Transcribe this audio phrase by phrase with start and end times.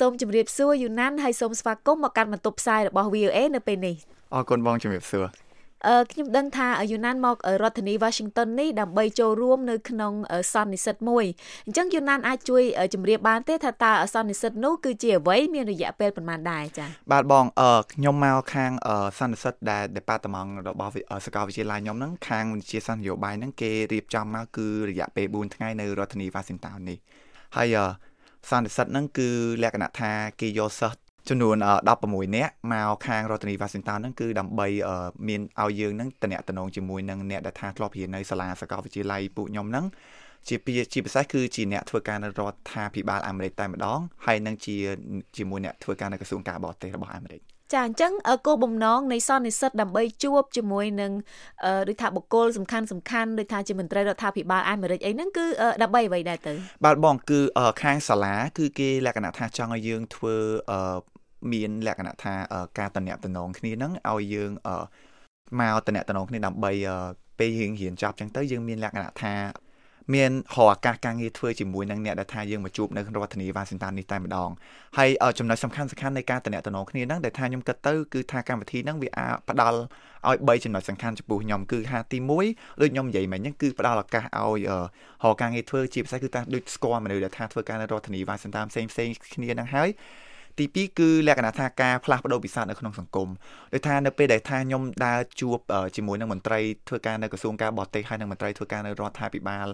[0.00, 3.96] សូមជម្រាបសួរយូណានហើយសូមស្វាគមន៍មកកាន់បន្ទប់ផ្សាយរបស់ VOA នៅពេលនេះ
[4.34, 5.24] អរគុណបងជម្រាបសួរ
[5.88, 10.12] អឺខ្ញុំដឹងថាយូណានមករដ្ឋធានី Washington នេះដើម្បីចូលរួមនៅក្នុង
[10.52, 11.24] សន្និសិទមួយ
[11.66, 12.62] អញ្ចឹងយូណានអាចជួយ
[12.94, 18.72] ជម្រាបបានទេថាតើសន្និសិទនោះគឺជាអ្វីមានរយៈពេលប៉ុន្មានដែរចា៎បាទបងអឺខ្ញុំមកខាង
[19.18, 20.92] សន្និសិទដែល Department របស់
[21.26, 26.98] សាកលវិទ្យាល័យខ្ញុំហ្នឹងខាងវិទ្យាសាស្ត្រនយោបាយហ្នឹងគេរៀបចំមកគឺរយៈពេល4ថ្ងៃនៅរដ្ឋធានី Washington នេះ
[27.58, 27.76] ហើយ
[28.50, 29.28] សន្និសិទហ្នឹងគឺ
[29.62, 30.98] លក្ខណៈថាគេយកសិស្ស
[31.28, 31.56] ចំនួន
[32.00, 34.66] 16នាក់មកខាងរដ្ឋធានី Washington ហ្នឹងគឺដើម្បី
[35.28, 39.86] មានឲ្យយើងហ្នឹងតំណតំណងជាមួយនឹងអ្នកដែលថាធ្លាប់រៀននៅសាលាសាកលវិទ្យាល័យពួកខ្ញុំហ្នឹង
[40.48, 44.76] ជាពីជាពិសេសគឺជាអ្នកធ្វើការនៅរដ្ឋាភិបាលអាមេរិកតែម្ដងហើយនឹងជា
[45.36, 48.12] ជាមួយអ្នកធ្វើការនៅក្រសួងការបរទេសរបស់អាមេរិក ចាអញ្ចឹង
[48.46, 51.12] គោលបំណងនៃសន្និសិទដើម្បីជួបជាមួយនឹង
[51.88, 55.46] ដូចថាបុគ្គលសំខាន់សំខាន់ដូចថាជាមន្ត្រីរដ្ឋាភិបាលអាមេរិកអីហ្នឹងគឺ
[55.82, 56.52] ដើម្បីអ្វីដែរទៅ
[56.84, 57.40] បាទបងគឺ
[57.82, 60.34] ខាងសាលា គឺគេលក្ខណៈថាចង់ឲ្យយើងធ្វើ
[61.52, 62.34] មានលក្ខណៈថា
[62.78, 64.50] ការតំណាក់តំណងគ្នាហ្នឹងឲ្យយើង
[65.60, 66.72] មកតំណាក់តំណងគ្នាដើម្បី
[67.38, 69.32] ពេលយើងរៀនចប់ចឹងទៅយើងមានលក្ខណៈថា
[70.14, 74.50] មានរកឱកាសការងារធ្វើជាមួយនឹងអ្នកដែលថាយើងមកជួបនៅរដ្ឋធានីវ៉ាស៊ីនតោននេះតែម្ដង
[74.98, 79.78] ហើយចំណុចសំខាន់សំខាន់នៃការតំណែងគ្នាហ្នឹងដែលថាខ្ញុំគិតទៅគឺថាកម្មវិធីហ្នឹងវាអាចផ្ដល់
[80.28, 84.58] ឲ្យ3ចំណុចសំខាន់ចំពោះខ្ញុំគឺថាទី1ដូចខ្ញុំនិយាយមិញហ្នឹងគឺផ្ដល់ឱកាសឲ្យ
[85.24, 89.88] រកការងារធ្វើជាពិសេសគឺថាដូចស្គាល់មនុស្សដែលថាធ្វើការនៅរដ្ឋធានីវ៉ាស៊ីនតោនផ្សេងផ្សេងគ្នាហ្នឹងហើយ
[90.58, 93.28] ទី2គឺលក្ខណៈថាការផ្លាស់ប្ដូរវិស័យនៅក្នុងសង្គម
[93.72, 95.58] ដោយថានៅពេលដែលថាខ្ញុំដើរជួប
[95.96, 99.66] ជាមួយនឹងមន្ត្រីធ្វើការនៅក្រសួងការបរទេសហើយនិងមន្ត្រីធ្វើការនៅរដ្ឋាភិបាល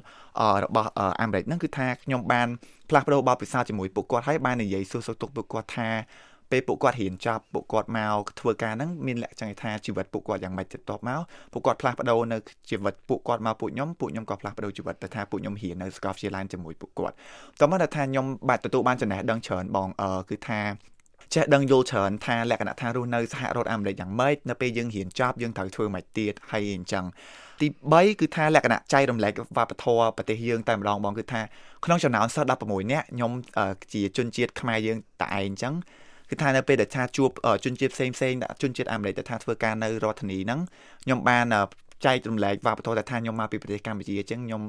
[0.64, 2.48] របស់អាមេរិកហ្នឹងគឺថាខ្ញុំបាន
[2.90, 5.88] ផ្លាស់ប្ដូរបទពិសោធន៍ជាមួយពួកគាត់ហើយបាននិយាយសួរសុខទុក្ខពួកគាត់ថា
[6.50, 11.20] ពេលពួកគាត់រៀនចប់ពួកគាត់មកធ្វើការហ្នឹងមានលក្ខណៈថាជីវិតពួកគាត់យ៉ាងម៉េចទៅតបមក
[11.52, 12.38] ពួកគាត់ផ្លាស់ប្ដូរនៅ
[12.70, 17.14] ជីវិតពួកគាត់មកពួកខ្ញុំពួកខ្ញុំក៏ផ្លាស់ប្ដូរជីវិតទៅថាពួកខ្ញុំរៀននៅសាកលវិទ្យាល័យជាមួយពួកគាត់
[17.60, 20.60] តោះមកថាខ្ញុំបាទទទួលបានចំណេះដឹងច្រើនបងអឺគឺថា
[21.34, 27.04] ចេះដឹងយល់ច្រើនថាលក្ខណៈថារស់នៅសហរដ្ឋអាមេរិកយ៉ាងម៉េចនៅពេលយើងរៀនចប់យើងត្រូវធ្វើម៉េចទៀតហើយអញ្ចឹង
[27.60, 31.40] ទី3គឺថាលក្ខណៈចែករំលែកវប្បធម៌ប្រទេសយើងតែម្ដងបងគឺថា
[31.84, 33.32] ក្នុងចំណោមសិស្ស16នាក់ខ្ញុំ
[33.92, 35.74] ជាជនជាតិខ្មែរយើងតែឯងអញ្ចឹង
[36.30, 37.30] គឺថានៅពេលដែលថាជួប
[37.64, 38.32] ជនជាតិផ្សេងផ្សេង
[38.62, 40.60] ជនជាតិអាមេរិកដែលថាធ្វើការនៅរដ្ឋធានីហ្នឹង
[41.04, 41.46] ខ្ញុំបាន
[42.06, 44.62] ចែករំលែកវប្បធម៌ដែលថាខ្ញុំមកពីប្រទេសកម្ពុជាអញ្ចឹងខ្ញុំ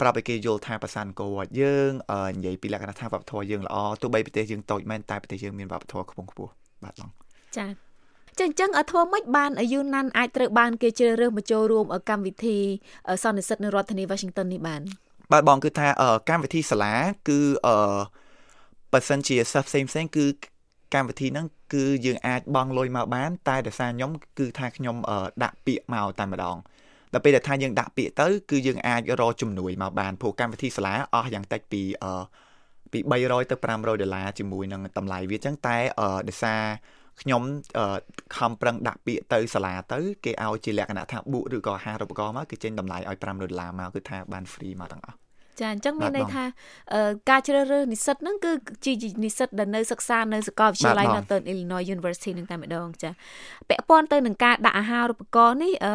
[0.00, 1.28] ប្រាប់ឲ្យគេយល់ថាប្រសានគោ
[1.60, 1.90] យើង
[2.36, 6.50] និយាយពីលក្ខណៈថាវប្បធម៌យើងល្អទោះបីប្រទេសយើងតូចមែនតែប្រទេសយើងមានវប្បធម៌ខ្ពង់ខ្ពស់
[6.84, 7.10] បាទបង
[7.58, 7.70] ចា៎
[8.38, 12.58] ចឹងចឹងធ្វើម៉េចបានយូណានអាចត្រូវបានគេជ្រើសរើសមកចូលរួមកម្មវិធី
[13.22, 14.82] សន្និសិទនៅរដ្ឋធានី Washington នេះបាន
[15.32, 15.88] បាទបងគឺថា
[16.28, 16.94] កម្មវិធីសាលា
[17.28, 17.74] គឺអឺ
[18.92, 20.26] បើសិនជាសិស្សផ្សេងផ្សេងគឺ
[20.94, 24.96] កម្មវិធីហ្នឹងគឺយើងអាចបង់លុយមកបាន តែដោយសារខ្ញុំគឺថាខ្ញុំ
[25.42, 26.56] ដាក់ពាក្យមកតែម្ដង
[27.12, 32.22] ដល់ពេលដែលថាយើងដាក់ពាក្យទៅគឺយើងអាចរកជំនួយមកបានព្រោះកម្មវិធីសាលាអស់យ៉ាងតិចពីអឺ
[32.92, 36.62] ពី300ទៅ500ដុល្លារជាមួយនឹងតម្លៃវាចឹងតែអឺដោយសារ
[37.22, 37.42] ខ្ញុំ
[38.36, 45.18] ខំប្រឹងដាក់ពាក្យទៅសាលាទៅគេឲ្យជាលក្ខណៈថាប៊ូឬក៏អាហារូបករណ៍មកគឺចេញតម្លៃឲ្យ500ដុល្លារមកគឺថាបាន free មកទាំងអស់
[45.58, 46.44] ចាអញ្ចឹងមានន័យថា
[47.30, 48.52] ការជ្រើសរើសនិស្សិតហ្នឹងគឺ
[48.84, 48.92] ជា
[49.24, 53.10] និស្សិតដែលនៅសិក្សានៅសាកលវិទ្យាល័យ Northern Illinois University នឹងតែម្ដងចា
[53.68, 55.94] ពាក់ព័ន្ធទៅនឹងការដាក់អាហារូបករណ៍នេះអឺ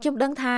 [0.00, 0.54] ខ្ញុំដឹងថា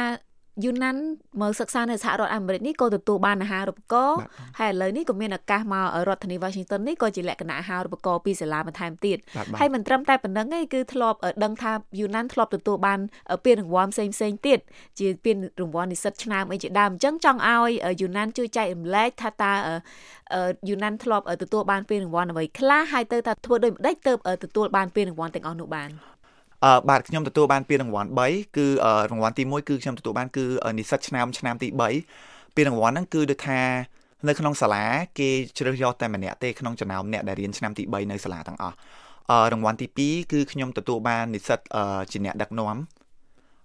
[0.64, 0.96] យូណាន
[1.40, 4.20] មកសិក្សានៅសហរដ្ឋអាមេរិកនេះក៏ទទួលបានអាហារូបករណ៍
[4.58, 9.16] ហើយឥឡូវនេះក៏មានឱកាសមករដ្ឋធានី Washington នេះក៏ជាលក្ខណៈអាហារូបករណ៍ពីសាលាបន្ថែមទៀត
[9.58, 13.00] ហើយមិនត្រឹមតែប៉ុណ្្នឹងទេគឺធ្លាប់ដឹងថាយូណានធ្លាប់ទទួលបាន
[13.44, 14.58] ពានរង្វាន់ផ្សេងផ្សេងទៀត
[14.98, 17.70] ជាពានរង្វាន់និស្សិតឆ្នាំអីជាដើមអញ្ចឹងចង់ឲ្យ
[18.02, 19.52] យូណានជួយចែករំលែកថាតើ
[20.68, 24.12] យូណានធ្លាប់ទទួលបានពានរង្វាន់អ្វីខ្លះហើយទៅថាធ្វើដូចម្ដេចទៅ
[24.44, 26.17] ទទួលបានពានរង្វាន់ទាំងអស់នោះបានអឺ
[26.88, 28.66] បាទខ្ញុំទទួលបានពានរង្វាន់3គឺ
[29.10, 30.44] រង្វាន់ទី1គឺខ្ញុំទទួលបានគឺ
[30.78, 31.68] និស្សិតឆ្នាំឆ្នាំទី
[32.12, 33.60] 3ពានរង្វាន់ហ្នឹងគឺដូចថា
[34.28, 34.84] នៅក្នុងសាលា
[35.18, 38.76] គេជ្រើសយកតែម្នាក់ទេក្នុងចំណោមអ្នកដែលរៀនឆ្នាំទី3នៅសាលាទាំងអស់
[39.30, 41.60] អឺរង្វាន់ទី2គឺខ្ញុំទទួលបាននិស្សិត
[42.12, 42.76] ជាអ្នកដឹកនាំ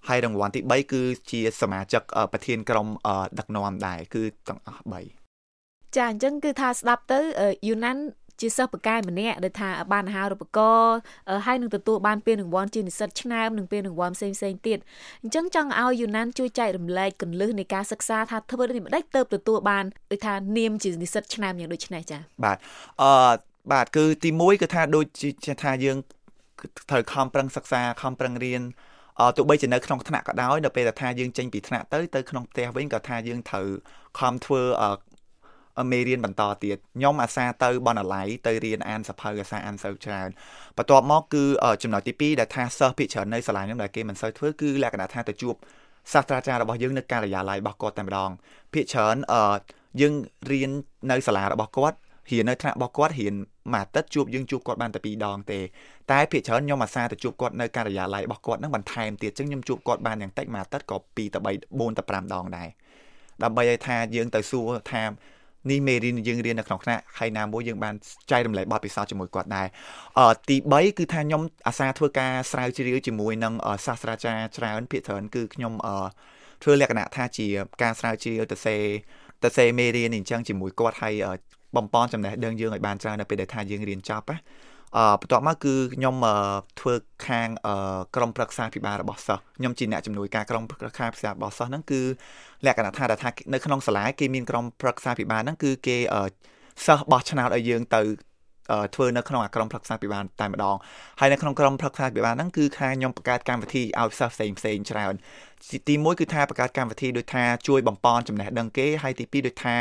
[0.07, 2.87] ហើយរង្វាន់ទី3គឺជាសមាជិកប្រធានក្រុម
[3.39, 4.81] ដឹកនាំដែរគឺទាំងអស់
[5.37, 7.19] 3ចាអញ្ចឹងគឺថាស្ដាប់ទៅ
[7.67, 7.97] យូណាន
[8.41, 10.97] ជាសិស្សបកាយម្នាក់ដែលថាបានអាហារូបករណ៍
[11.45, 14.79] ហើយនឹងទទួលបានពានរង្វាន់ជានិស្សិតឆ្នើមនិងពានរង្វាន់ផ្សេងផ្សេងទៀត
[15.23, 22.57] អញ្ចឹងចង់ឲ្យយូណានជួយចែករំលែកកលឹះនៃការសិក្សាថាធ្វើដូចម្ដេចទៅទទួលបានដូចថានាមជានិស្សិតឆ្នើមយ៉ាងដូចនេះចា៎បាទ
[23.01, 23.09] អឺ
[23.71, 25.05] បាទគឺទី1គឺថាដូច
[25.45, 25.97] ជាថាយើង
[26.89, 28.61] ត្រូវខំប្រឹងសិក្សាខំប្រឹងរៀន
[29.19, 33.67] អទោះបីជានៅក្នុងថ្នាក់ក៏ដោយដល់ពេលថាយើងចេញពីថ្នាក់ទៅទៅក្នុងផ្ទះវិញក៏ថាយើងត្រូវ
[34.19, 34.61] ខំធ្វើ
[35.91, 40.29] មេរៀនបន្តទៀតខ្ញុំអាសាទៅបណ្ណាល័យទៅរៀនអានសភៅអាសាអានសូវច្រើន
[40.77, 41.43] បន្ទាប់មកគឺ
[41.83, 45.55] ចំណុចទី2ដែលថាសិស្សភាគច្រើននៅសាលាខ្ញុំដែលគេមិនសូវធ្វើគឺលក្ខណៈថាទៅជួប
[46.11, 48.29] សាស្ត្រាចារ្យរបស់យើងនៅការិយាល័យរបស់គាត់តែម្ដង
[48.73, 49.55] ភាគច្រើនអឺ
[50.01, 50.13] យើង
[50.51, 50.71] រៀន
[51.11, 51.97] នៅសាលារបស់គាត់
[52.31, 53.35] រៀននៅថ្នាក់របស់គាត់រៀន
[53.73, 55.59] មួយអាទិត្យជួបយើងជួបគាត់បានតែ2ដងទេ
[56.11, 61.35] តែភាគច្រើនខ្ញុំអាសាទៅជួបគាត់នៅការិយាល័យរបស់គាត់ហ្នឹងបន្ថែមទៀតអញ្ចឹងខ្ញុំជួបគាត់បានយ៉ាងតិចមួយអាទិត្យក៏2ទៅ3
[61.79, 62.69] 4ទៅ5ដងដែរ
[63.43, 65.01] ដើម្បីឲ្យថាយើងទៅសួរថា
[65.69, 67.95] នេះមេរៀនយើងរៀននៅក្នុងថ្នាក់ហើយណាមួយយើងបាន
[68.31, 69.67] ចែករំលែកបទពិសោធន៍ជាមួយគាត់ដែរ
[70.19, 73.53] អឺទី3គឺថាខ្ញុំអាសាធ្វើការស្រាវជ្រាវជាមួយនឹង
[73.85, 75.95] សាស្ត្រាចារ្យច្រើនភាគច្រើនគឺខ្ញុំអឺ
[76.63, 77.47] ធ្វើលក្ខណៈថាជា
[77.81, 78.75] ការស្រាវជ្រាវទៅសេ
[79.43, 81.15] ទៅសេមេរៀនអញ្ចឹងជាមួយគាត់ហើយ
[81.75, 84.72] បំពន់ចំណេះដឹងយើងឲ្យបានច្រើននៅពេលដែលថាយើងរៀនចប់ណាអឺ
[85.21, 86.15] បន្ទាប់មកគឺខ្ញុំ
[86.79, 86.93] ធ្វើ
[87.27, 87.47] ខាង
[88.15, 92.01] ក្រុមប្រឹក្សាពិបាលរបស់សិស្សខ្ញុំជាអ្នកជំនួយការក្រុមប្រឹក្សាពិបាលរបស់សិស្សហ្នឹងគឺ
[92.65, 95.97] លក្ខណៈថាថានៅក្នុងសាលាគេមានក្រុមប្រឹក្សាពិបាលហ្នឹងគឺគេ
[96.85, 98.01] សិស្សបោះឆ្នោតឲ្យយើងទៅ
[98.95, 100.75] ធ្វើនៅក្នុងអាក្រុមប្រឹក្សាពិបាលតែម្ដង
[101.19, 105.13] ហើយនៅក្នុងក្រុមប្រឹក្សាពិបាលហ្នឹងគឺខាងខ្ញុំបង្កើតកម្មវិធីឲ្យសិស្សផ្សេងផ្សេងច្រើន
[105.87, 109.75] ទី1គឺថាបង្កើតកម្មវិធីដូចថាជួយបំពន់ចំណេះដឹងគេហើយទី2ដូចថា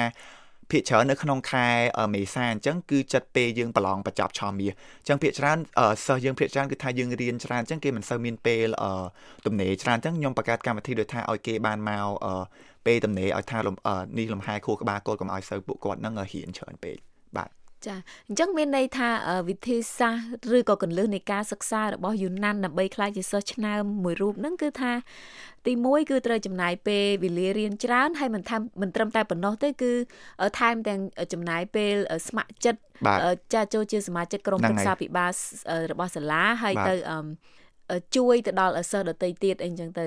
[0.73, 1.67] ភាគច្រើននៅក្នុងខែ
[2.15, 5.59] មេសាអញ្ចឹងគឺចិត្តពេលយើងប្រឡងបញ្ចប់ឆមាសអញ្ចឹងភាគច្រើន
[6.07, 8.69] សិស្សយើងភាគច្រើនគឺថាយើងរៀនច្រើនអញ្ចឹងគេមិនសូវមានពេល
[9.47, 12.09] ទំនេរច្រើនអញ្ចឹងខ្ញុំបង្កើតកម្មវិធីដូចថាឲ្យគេបានមក
[12.87, 13.59] ពេលទំនេរឲ្យថា
[14.19, 16.97] នេះលំហែខួរក្បាលកូនកុំឲ្យសូវពួកគាត់នឹងរៀនច្រើនពេក
[17.37, 17.51] បាទ
[17.87, 17.95] ចា
[18.29, 19.09] អញ្ចឹងមានន័យថា
[19.49, 24.93] វិធីសាស្ត្រឬក៏កលឹះនៃការសិក្សារបស់យូណានដើម្បីក្លាយជាសិស្សឆ្នើមមួយរូបហ្នឹងគឺថា
[25.67, 29.93] ទី1គឺត្រូវចំណាយពេលវេលារៀនច្រើនហើយមិនថាមិនត្រឹមតែប៉ុណ្ណោះទេគឺ
[30.59, 31.01] ថែមទាំង
[31.33, 31.95] ចំណាយពេល
[32.29, 32.81] ស្ម័គ្រចិត្ត
[33.55, 35.33] ចាចូលជាសមាជិកក្រុមប្រឹក្សាពិបាល
[35.93, 36.95] របស់សាលាហើយទៅ
[38.17, 40.07] ជួយទៅដល់សិស្សដទៃទៀតអីចឹងទៅ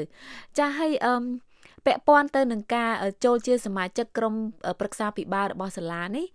[0.58, 1.16] ចាហើយអឺ
[1.86, 2.92] ពាក់ព័ន្ធទៅនឹងការ
[3.26, 4.34] ចូលជាសមាជិកក្រុម
[4.80, 6.26] ប្រឹក្សាពិបាលរបស់សាលានេះ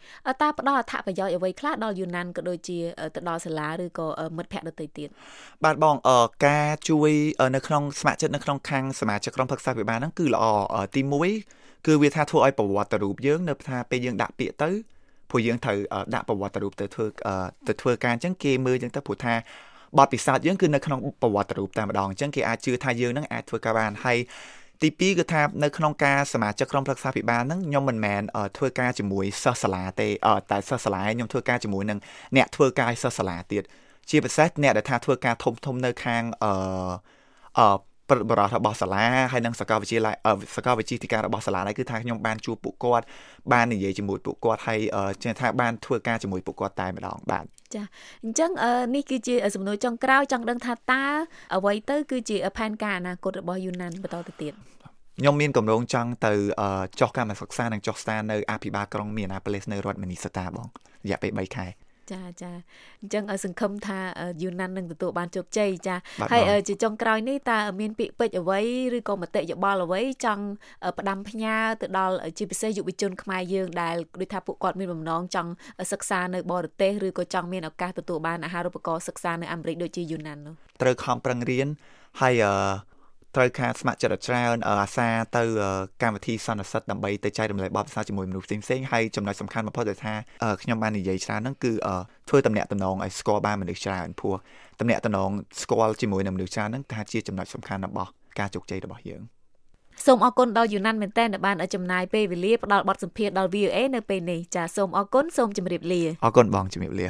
[0.43, 2.79] តើផ្ដល់អត្ថប្រយោជន៍អ្វីខ្លះដល់យូណានក៏ដូចជា
[3.15, 4.07] ទៅដល់សាលាឬក៏
[4.37, 5.09] មិត្តភ័ក្តិដទៃទៀត
[5.65, 5.97] បាទបង
[6.47, 7.11] ការជួយ
[7.55, 10.45] នៅក្នុងស្ម័គ្រចិត្តនៅក្នុងខាងសមាជិកក្រុមប្រឹក្សាពិបាលហ្នឹងគឺល្អ
[10.95, 11.03] ទី
[11.45, 14.71] 1គឺវាថាធ្វើឲ្យប្រវត្តិរូបយើងនៅថាពេលយើងដាក់ពាក្យទៅ
[15.31, 15.79] ព្រោះយើងត្រូវ
[16.15, 17.07] ដាក់ប្រវត្តិរូបទៅធ្វើ
[17.67, 19.35] ទៅធ្វើការអញ្ចឹងគេមើលអញ្ចឹងទៅព្រោះថា
[19.99, 24.19] បទពិសោធន៍យើងគឺនៅក្នុងប្រវត្តិរូបតែម្ដងអញ្ចឹងគេអាចជឿថាយើងនឹងអាចធ្វើការបានហើយ
[24.83, 28.23] ទី2គឺថានៅក្នុងការសមាជិកក្រុមប្រឹក្សាពិបាលហ្នឹងខ្ញុំមិនមែន
[28.57, 30.09] ធ្វើការជាមួយសិស្សសាលាទេ
[30.51, 31.99] តែសិស្សសាលាខ្ញុំធ្វើការជាមួយនឹង
[32.37, 33.63] អ្នកធ្វើការសិស្សសាលាទៀត
[34.11, 37.67] ជាពិសេសអ្នកដែលថាធ្វើការធំធំនៅខាងអឺ
[38.13, 40.15] អឺបរិបទរបស់សាលាហើយនិងសាកលវិទ្យាល័យ
[40.57, 43.05] សាកលវិទ្យាធិការរបស់សាលានេះគឺថាខ្ញុំបានជួបពួកគាត់
[43.53, 44.81] បាននិយាយជាមួយពួកគាត់ហើយ
[45.23, 47.83] ជឿថាបានធ្វើការជាមួយពួកគាត់តែម្ដងបាទចា
[48.25, 48.51] អញ្ចឹង
[48.95, 51.05] នេះគឺជាសំណួរចុងក្រោយចង់ដឹងថាតើ
[51.57, 54.55] អ្វីទៅគឺជាផែនការអនាគតរបស់យូណានបន្តទៅទៀត
[55.19, 56.33] ខ្ញុំមានកម្រងចង់ទៅ
[57.01, 60.67] ចុះកម្មសិក្សានិងចុះស្ថាននៅអភិបាលក្រុងមីណាប៉ូលីសនៅរដ្ឋមីនីសូតាបង
[61.05, 61.67] រយៈពេល3ខែ
[62.13, 62.51] ចាចា
[63.03, 63.99] អញ្ចឹងសង្ឃឹមថា
[64.43, 65.97] យូណាននឹងទទួលបានជោគជ័យចា
[66.33, 68.61] ហើយជាចុងក្រោយនេះតើមានពាក្យពេចន៍អ្វី
[68.97, 70.45] ឬក៏មតិយោបល់អ្វីចង់
[70.99, 75.51] ផ្ដាំផ្ញើទៅដល់ជាពិសេសយុវជនខ្មែរយើងដែលដូចថាពួកគាត់មានបំណងចង់
[75.93, 81.69] សិក្សានៅបរទេសឬក៏ចង់មានឱកាសទទួលបានអាហារូបករណ៍សិក្សានៅអាមេរិកដូចជាយូណាននោះត្រូវខំប្រឹងរៀន
[82.21, 82.35] ហើយ
[83.37, 85.43] ត្រូវការស្ម័គ្រចិត្តច្រើនអាសាទៅ
[86.03, 90.15] កម្មវិធីសន្និសិទដើម្បីទៅចែករំលែកបទពិសោធន៍ជាមួយមនុស្សផ្សេងៗហើយចំណុចសំខាន់បំផុតដែលថា
[90.63, 91.73] ខ្ញុំបាននិយាយច្រើនហ្នឹងគឺ
[92.29, 94.35] ធ្វើតំណាក់តំណងឲ្យស្គាល់បានមនុស្សច្រើនព្រោះ
[94.81, 95.31] តំណាក់តំណង
[95.63, 99.23] ស្គាល់ជាមួយនឹងមនុស្សច្រើនហ្នឹងថាជាចំណុចសំខាន់របស់ការជោគជ័យរបស់យើង
[100.07, 107.07] សូមអរគុណដល់យូណាន់មែនតើបានចំណាយពេលវេលាផ្ដល់បទសម្ភាសន៍ដល់ VOA នៅពេលនេះចាសូមអរគុណសូមជម្រាបលាអរគុណបងជម្រាបលា